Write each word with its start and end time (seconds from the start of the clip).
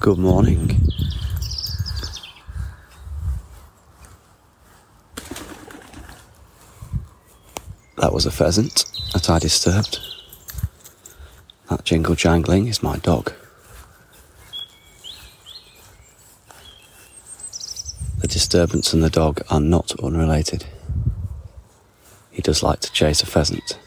Good 0.00 0.16
morning. 0.16 0.80
That 7.98 8.10
was 8.10 8.24
a 8.24 8.30
pheasant 8.30 8.86
that 9.12 9.28
I 9.28 9.38
disturbed. 9.38 9.98
That 11.68 11.84
jingle 11.84 12.14
jangling 12.14 12.66
is 12.68 12.82
my 12.82 12.96
dog. 12.96 13.34
The 18.20 18.26
disturbance 18.26 18.94
and 18.94 19.04
the 19.04 19.10
dog 19.10 19.42
are 19.50 19.60
not 19.60 19.92
unrelated. 20.02 20.64
He 22.30 22.40
does 22.40 22.62
like 22.62 22.80
to 22.80 22.92
chase 22.92 23.22
a 23.22 23.26
pheasant. 23.26 23.78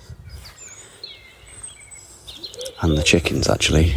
And 2.83 2.95
the 2.95 3.02
chickens, 3.02 3.49
actually. 3.49 3.95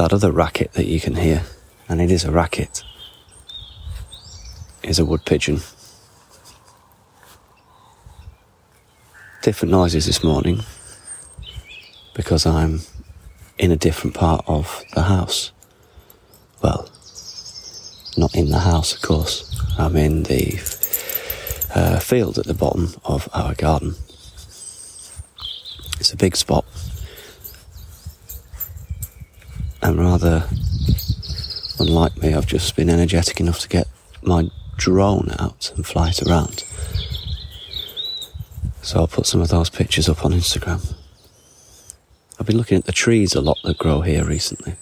That 0.00 0.14
other 0.14 0.32
racket 0.32 0.72
that 0.72 0.86
you 0.86 0.98
can 0.98 1.14
hear, 1.14 1.42
and 1.86 2.00
it 2.00 2.10
is 2.10 2.24
a 2.24 2.30
racket, 2.30 2.82
is 4.82 4.98
a 4.98 5.04
wood 5.04 5.26
pigeon. 5.26 5.60
Different 9.42 9.70
noises 9.70 10.06
this 10.06 10.24
morning 10.24 10.62
because 12.14 12.46
I'm 12.46 12.80
in 13.58 13.70
a 13.72 13.76
different 13.76 14.16
part 14.16 14.42
of 14.46 14.82
the 14.94 15.02
house. 15.02 15.52
Well, 16.62 16.88
not 18.16 18.34
in 18.34 18.48
the 18.48 18.60
house, 18.60 18.94
of 18.94 19.02
course. 19.02 19.54
I'm 19.76 19.96
in 19.96 20.22
the 20.22 20.54
uh, 21.74 22.00
field 22.00 22.38
at 22.38 22.46
the 22.46 22.54
bottom 22.54 22.94
of 23.04 23.28
our 23.34 23.54
garden. 23.54 23.96
It's 25.98 26.14
a 26.14 26.16
big 26.16 26.36
spot. 26.36 26.64
And 29.82 29.98
rather 29.98 30.46
unlike 31.78 32.16
me, 32.22 32.34
I've 32.34 32.46
just 32.46 32.76
been 32.76 32.90
energetic 32.90 33.40
enough 33.40 33.60
to 33.60 33.68
get 33.68 33.88
my 34.22 34.50
drone 34.76 35.32
out 35.38 35.72
and 35.76 35.86
fly 35.86 36.10
it 36.10 36.22
around. 36.22 36.64
So 38.82 39.00
I'll 39.00 39.08
put 39.08 39.26
some 39.26 39.40
of 39.40 39.48
those 39.48 39.70
pictures 39.70 40.08
up 40.08 40.24
on 40.24 40.32
Instagram. 40.32 40.94
I've 42.38 42.46
been 42.46 42.56
looking 42.56 42.78
at 42.78 42.84
the 42.84 42.92
trees 42.92 43.34
a 43.34 43.40
lot 43.40 43.58
that 43.64 43.78
grow 43.78 44.00
here 44.00 44.24
recently. 44.24 44.76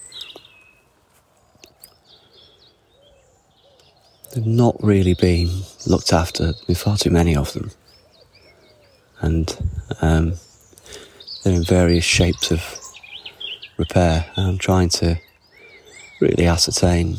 They've 4.35 4.47
not 4.47 4.77
really 4.83 5.15
been 5.15 5.62
looked 5.87 6.12
after. 6.12 6.45
There's 6.45 6.61
been 6.62 6.77
far 6.77 6.97
too 6.97 7.11
many 7.11 7.35
of 7.35 7.53
them. 7.55 7.71
And 9.21 9.57
um, 10.01 10.35
they're 11.43 11.55
in 11.55 11.65
various 11.65 12.05
shapes 12.05 12.53
of 12.53 12.62
repair. 13.79 14.27
I'm 14.37 14.59
trying 14.59 14.91
to 14.91 15.19
really 16.21 16.47
ascertain. 16.47 17.19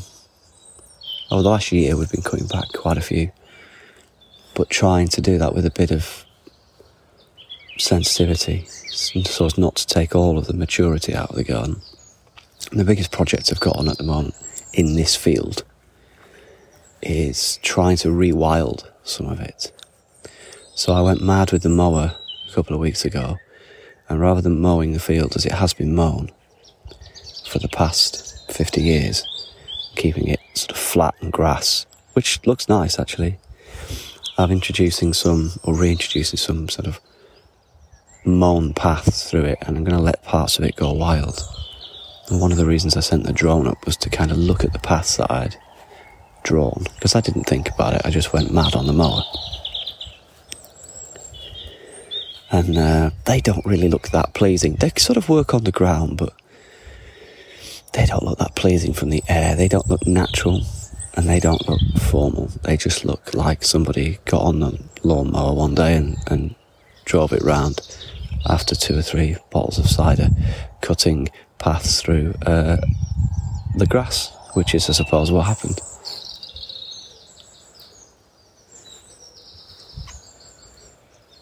Over 1.32 1.42
the 1.42 1.50
last 1.50 1.72
year, 1.72 1.96
we've 1.96 2.12
been 2.12 2.22
cutting 2.22 2.48
back 2.48 2.66
quite 2.74 2.98
a 2.98 3.02
few. 3.02 3.32
But 4.56 4.70
trying 4.70 5.08
to 5.10 5.22
do 5.22 5.38
that 5.38 5.56
with 5.56 5.66
a 5.66 5.72
bit 5.72 5.90
of 5.90 6.26
sensitivity 7.78 8.66
so 8.92 9.46
as 9.46 9.58
not 9.58 9.76
to 9.78 9.88
take 9.88 10.14
all 10.14 10.38
of 10.38 10.48
the 10.48 10.54
maturity 10.54 11.16
out 11.16 11.30
of 11.30 11.38
the 11.38 11.44
garden. 11.46 11.82
And 12.72 12.80
the 12.80 12.84
biggest 12.84 13.12
project 13.12 13.50
I've 13.52 13.62
got 13.62 13.78
on 13.78 13.88
at 13.88 13.98
the 13.98 14.04
moment 14.04 14.36
in 14.74 14.96
this 14.96 15.16
field 15.16 15.64
is 17.02 17.58
trying 17.62 17.96
to 17.98 18.10
rewild 18.10 18.90
some 19.04 19.28
of 19.28 19.40
it. 19.40 19.72
So 20.76 20.92
I 20.92 21.02
went 21.02 21.22
mad 21.22 21.54
with 21.54 21.64
the 21.64 21.70
mower 21.70 22.16
a 22.50 22.54
couple 22.54 22.74
of 22.74 22.82
weeks 22.82 23.06
ago, 23.06 23.38
and 24.10 24.20
rather 24.20 24.42
than 24.42 24.60
mowing 24.60 24.92
the 24.92 25.00
field 25.00 25.38
as 25.38 25.46
it 25.46 25.54
has 25.54 25.74
been 25.74 25.96
mown 25.96 26.32
for 27.50 27.60
the 27.60 27.68
past 27.68 28.52
50 28.52 28.82
years, 28.82 29.26
keeping 29.96 30.28
it 30.28 30.40
sort 30.54 30.72
of 30.72 30.78
flat 30.78 31.16
and 31.20 31.34
grass, 31.34 31.86
which 32.14 32.46
looks 32.46 32.70
nice 32.70 33.00
actually, 33.00 33.38
I'm 34.38 34.52
introducing 34.52 35.14
some, 35.14 35.52
or 35.64 35.76
reintroducing 35.76 36.38
some 36.38 36.70
sort 36.70 36.88
of 36.88 37.00
mown 38.24 38.74
paths 38.74 39.30
through 39.30 39.46
it, 39.46 39.58
and 39.62 39.76
I'm 39.76 39.84
going 39.84 39.98
to 39.98 40.02
let 40.04 40.24
parts 40.24 40.58
of 40.58 40.64
it 40.64 40.76
go 40.76 40.94
wild. 40.94 41.42
And 42.30 42.40
one 42.40 42.52
of 42.52 42.58
the 42.58 42.66
reasons 42.66 42.96
I 42.96 43.02
sent 43.02 43.24
the 43.26 43.34
drone 43.34 43.68
up 43.68 43.86
was 43.86 43.98
to 43.98 44.10
kind 44.10 44.32
of 44.32 44.38
look 44.38 44.64
at 44.64 44.72
the 44.72 44.80
paths 44.80 45.18
that 45.18 45.32
I'd 45.32 45.58
drawn, 46.44 46.86
because 46.96 47.16
I 47.16 47.22
didn't 47.22 47.46
think 47.46 47.70
about 47.70 47.96
it, 47.96 48.02
I 48.06 48.12
just 48.12 48.32
went 48.32 48.54
mad 48.54 48.76
on 48.76 48.86
the 48.86 48.94
mower. 48.94 49.24
And 52.52 52.78
uh, 52.78 53.10
they 53.26 53.42
don't 53.42 53.66
really 53.66 53.90
look 53.90 54.10
that 54.10 54.34
pleasing. 54.34 54.76
They 54.76 54.92
sort 54.98 55.18
of 55.18 55.30
work 55.30 55.54
on 55.54 55.66
the 55.66 55.72
ground, 55.72 56.18
but 56.18 56.34
they 58.00 58.06
don't 58.06 58.24
look 58.24 58.40
that 58.40 58.56
pleasing 58.56 58.94
from 58.94 59.10
the 59.10 59.22
air. 59.28 59.56
They 59.56 59.68
don't 59.68 59.90
look 59.90 60.08
natural 60.08 60.62
and 61.16 61.28
they 61.28 61.42
don't 61.42 61.68
look 61.68 61.82
formal. 62.00 62.46
They 62.64 62.78
just 62.78 63.04
look 63.04 63.34
like 63.34 63.62
somebody 63.62 64.20
got 64.24 64.42
on 64.42 64.62
the 64.62 64.82
lawnmower 65.04 65.54
one 65.54 65.76
day 65.76 65.98
and, 65.98 66.16
and 66.28 66.56
drove 67.04 67.34
it 67.34 67.42
round 67.42 67.82
after 68.46 68.74
two 68.74 68.98
or 68.98 69.02
three 69.02 69.36
bottles 69.52 69.78
of 69.78 69.88
cider, 69.88 70.30
cutting 70.82 71.28
paths 71.58 72.02
through 72.02 72.36
uh, 72.46 72.78
the 73.76 73.86
grass, 73.86 74.32
which 74.54 74.74
is, 74.74 74.90
I 74.90 74.94
suppose, 74.94 75.30
what 75.30 75.48
happened. 75.48 75.82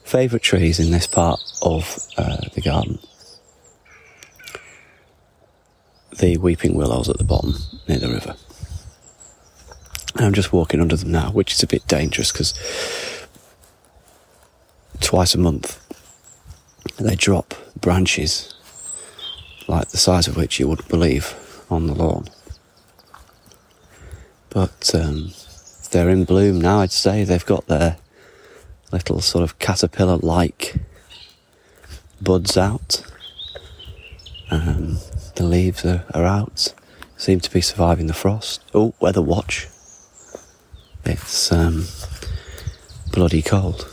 Favourite 0.06 0.42
trees 0.42 0.80
in 0.80 0.90
this 0.90 1.06
part 1.06 1.40
of 1.62 2.00
uh, 2.18 2.38
the 2.56 2.62
garden? 2.62 2.98
The 6.20 6.38
weeping 6.38 6.74
willows 6.74 7.10
at 7.10 7.18
the 7.18 7.24
bottom 7.24 7.56
near 7.88 8.00
the 8.00 8.10
river. 8.10 8.36
I'm 10.16 10.34
just 10.34 10.52
walking 10.52 10.82
under 10.82 10.96
them 10.96 11.12
now, 11.12 11.30
which 11.32 11.54
is 11.54 11.62
a 11.62 11.68
bit 11.68 11.88
dangerous 11.88 12.32
because 12.32 12.54
twice 15.00 15.36
a 15.36 15.38
month 15.38 15.80
they 16.98 17.16
drop 17.16 17.54
branches 17.80 18.54
like 19.68 19.90
the 19.90 19.98
size 19.98 20.28
of 20.28 20.36
which 20.36 20.60
you 20.60 20.68
wouldn't 20.68 20.90
believe 20.90 21.36
on 21.70 21.88
the 21.88 21.94
lawn. 21.94 22.28
But 24.50 24.96
um, 24.96 25.32
they're 25.92 26.10
in 26.10 26.24
bloom 26.24 26.60
now, 26.60 26.80
I'd 26.80 26.92
say. 26.92 27.24
They've 27.24 27.46
got 27.46 27.68
their 27.68 27.98
little 28.92 29.22
sort 29.22 29.44
of 29.44 29.60
caterpillar 29.60 30.18
like 30.18 30.76
buds 32.22 32.58
out. 32.58 33.04
Um, 34.50 34.98
the 35.38 35.44
leaves 35.44 35.86
are, 35.86 36.04
are 36.14 36.26
out, 36.26 36.74
seem 37.16 37.40
to 37.40 37.52
be 37.52 37.62
surviving 37.62 38.08
the 38.08 38.14
frost. 38.14 38.64
Oh, 38.74 38.96
weather 39.00 39.22
watch. 39.22 39.68
It's 41.06 41.52
um, 41.52 41.86
bloody 43.12 43.44
cold. 43.44 43.88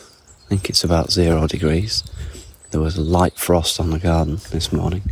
I 0.47 0.49
think 0.49 0.71
it's 0.71 0.85
about 0.85 1.13
zero 1.13 1.47
degrees. 1.47 2.03
There 2.71 2.81
was 2.81 2.97
a 2.97 3.03
light 3.03 3.39
frost 3.39 3.79
on 3.79 3.91
the 3.91 3.99
garden 3.99 4.39
this 4.51 4.73
morning. 4.73 5.03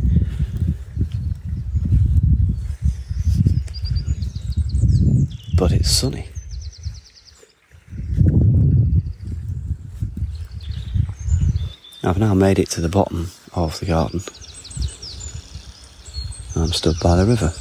But 5.57 5.71
it's 5.71 5.91
sunny. 5.91 6.29
I've 12.03 12.19
now 12.19 12.35
made 12.35 12.59
it 12.59 12.69
to 12.71 12.81
the 12.81 12.89
bottom 12.89 13.31
of 13.55 13.79
the 13.79 13.87
garden. 13.87 14.23
I'm 16.63 16.73
stood 16.73 16.97
by 17.01 17.17
the 17.17 17.27
river. 17.27 17.53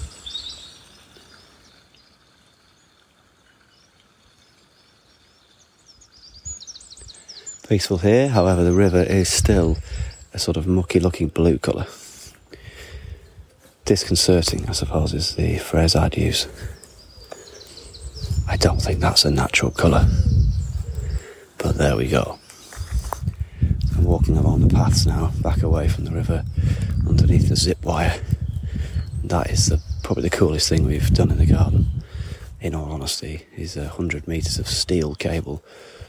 peaceful 7.72 8.00
here. 8.00 8.28
However, 8.28 8.66
the 8.66 8.74
river 8.74 9.02
is 9.02 9.30
still 9.30 9.78
a 10.34 10.40
sort 10.40 10.58
of 10.58 10.68
mucky 10.68 11.00
looking 11.00 11.30
blue 11.30 11.58
colour. 11.58 11.88
Disconcerting, 13.86 14.68
I 14.68 14.74
suppose, 14.74 15.14
is 15.14 15.36
the 15.36 15.58
phrase 15.58 15.96
I'd 15.96 16.18
use. 16.18 16.50
I 18.46 18.58
don't 18.58 18.82
think 18.82 19.00
that's 19.00 19.24
a 19.24 19.32
natural 19.32 19.72
colour. 19.72 20.06
But 21.60 21.78
there 21.78 21.96
we 21.96 22.10
go. 22.10 22.40
I'm 23.96 24.04
walking 24.04 24.36
along 24.36 24.68
the 24.68 24.76
paths 24.76 25.06
now, 25.06 25.32
back 25.42 25.64
away 25.64 25.88
from 25.88 26.04
the 26.04 26.12
river, 26.12 26.44
underneath 27.08 27.48
the 27.48 27.56
zip 27.56 27.86
wire. 27.86 28.22
That 29.32 29.50
is 29.50 29.68
the, 29.68 29.82
probably 30.04 30.24
the 30.24 30.30
coolest 30.30 30.68
thing 30.68 30.86
we've 30.86 31.10
done 31.14 31.32
in 31.32 31.38
the 31.38 31.46
garden, 31.46 32.04
in 32.60 32.76
all 32.76 32.92
honesty, 32.92 33.46
is 33.56 33.78
a 33.78 33.88
hundred 33.88 34.28
metres 34.28 34.60
of 34.60 34.68
steel 34.68 35.16
cable 35.16 35.64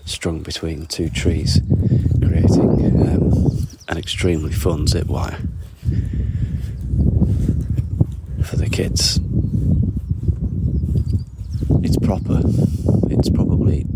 strung 0.04 0.42
between 0.42 0.86
two 0.86 1.08
trees, 1.08 1.60
creating 2.18 3.00
um, 3.08 3.68
an 3.86 3.96
extremely 3.96 4.50
fun 4.50 4.88
zip 4.88 5.06
wire 5.06 5.38
for 8.42 8.56
the 8.56 8.68
kids. 8.68 9.20
It's 11.84 11.96
proper. 11.98 12.40
It's 13.08 13.30
probably 13.30 13.86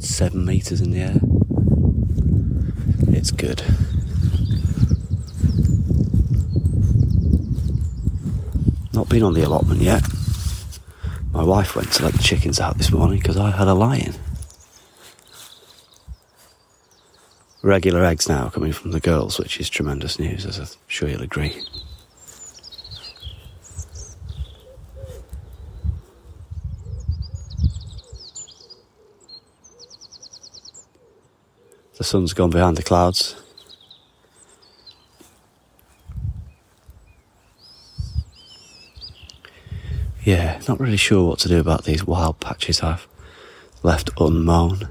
seven 0.00 0.44
metres 0.44 0.80
in 0.80 0.90
the 0.90 1.02
air. 1.02 1.20
It's 3.16 3.30
good. 3.30 3.62
Been 9.08 9.22
on 9.22 9.32
the 9.32 9.42
allotment 9.42 9.80
yet. 9.80 10.02
My 11.32 11.42
wife 11.42 11.74
went 11.74 11.90
to 11.92 12.04
let 12.04 12.12
the 12.12 12.22
chickens 12.22 12.60
out 12.60 12.76
this 12.76 12.92
morning 12.92 13.18
because 13.18 13.38
I 13.38 13.50
had 13.50 13.66
a 13.66 13.72
lie-in. 13.72 14.14
Regular 17.62 18.04
eggs 18.04 18.28
now 18.28 18.50
coming 18.50 18.70
from 18.70 18.90
the 18.90 19.00
girls, 19.00 19.38
which 19.38 19.58
is 19.58 19.70
tremendous 19.70 20.18
news, 20.18 20.44
as 20.44 20.58
I'm 20.58 20.66
sure 20.88 21.08
you'll 21.08 21.22
agree. 21.22 21.58
The 31.96 32.04
sun's 32.04 32.34
gone 32.34 32.50
behind 32.50 32.76
the 32.76 32.82
clouds. 32.82 33.36
Yeah, 40.28 40.60
not 40.68 40.78
really 40.78 40.98
sure 40.98 41.26
what 41.26 41.38
to 41.38 41.48
do 41.48 41.58
about 41.58 41.84
these 41.84 42.04
wild 42.04 42.38
patches 42.38 42.82
I've 42.82 43.08
left 43.82 44.10
unmown. 44.20 44.86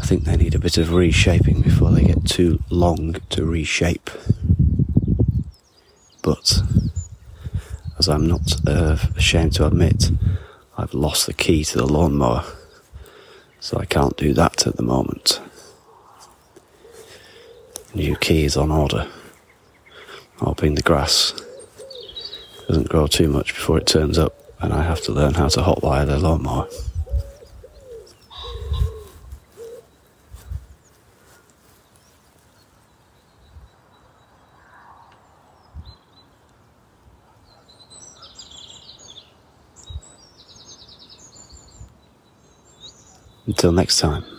I 0.00 0.04
think 0.04 0.24
they 0.24 0.36
need 0.36 0.56
a 0.56 0.58
bit 0.58 0.76
of 0.76 0.92
reshaping 0.92 1.60
before 1.62 1.92
they 1.92 2.02
get 2.02 2.26
too 2.26 2.64
long 2.70 3.14
to 3.28 3.46
reshape. 3.46 4.10
But, 6.20 6.62
as 7.96 8.08
I'm 8.08 8.26
not 8.26 8.56
uh, 8.66 8.96
ashamed 9.14 9.52
to 9.52 9.68
admit, 9.68 10.10
I've 10.76 10.94
lost 10.94 11.26
the 11.26 11.32
key 11.32 11.62
to 11.62 11.78
the 11.78 11.86
lawnmower 11.86 12.44
so 13.60 13.78
I 13.78 13.84
can't 13.84 14.16
do 14.16 14.34
that 14.34 14.66
at 14.66 14.74
the 14.74 14.82
moment. 14.82 15.40
New 17.94 18.16
key 18.16 18.44
is 18.44 18.56
on 18.56 18.72
order. 18.72 19.06
Hoping 20.38 20.74
the 20.74 20.82
grass 20.82 21.40
doesn't 22.66 22.88
grow 22.88 23.06
too 23.06 23.28
much 23.28 23.54
before 23.54 23.78
it 23.78 23.86
turns 23.86 24.18
up 24.18 24.34
and 24.60 24.72
I 24.72 24.82
have 24.82 25.02
to 25.02 25.12
learn 25.12 25.34
how 25.34 25.48
to 25.48 25.60
hotwire 25.60 26.06
the 26.06 26.18
lawnmower. 26.18 26.68
Until 43.46 43.72
next 43.72 43.98
time. 43.98 44.33